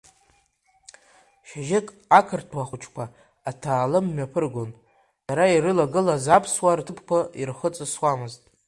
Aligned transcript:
Шьыжьык 1.47 1.87
ақырҭуа 2.19 2.67
хәыҷқәа 2.69 3.03
аҭаалым 3.49 4.05
мҩаԥыргон, 4.09 4.69
дара 5.27 5.45
ирылагылаз 5.55 6.25
аԥсуаа 6.35 6.77
рҭыԥқәа 6.79 7.19
ирхыҵысуамызт. 7.41 8.41